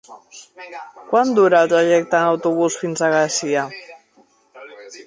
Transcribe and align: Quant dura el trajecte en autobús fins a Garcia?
Quant 1.11 1.33
dura 1.41 1.59
el 1.65 1.69
trajecte 1.75 2.19
en 2.23 2.27
autobús 2.31 2.79
fins 2.85 3.05
a 3.05 3.13
Garcia? 3.19 3.69